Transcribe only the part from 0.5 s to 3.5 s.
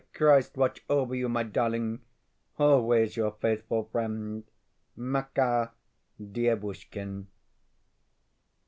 watch over you, my darling! Always your